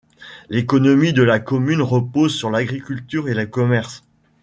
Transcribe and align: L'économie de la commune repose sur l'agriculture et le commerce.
L'économie 0.49 1.13
de 1.13 1.21
la 1.21 1.39
commune 1.39 1.83
repose 1.83 2.35
sur 2.35 2.49
l'agriculture 2.49 3.29
et 3.29 3.35
le 3.35 3.45
commerce. 3.45 4.01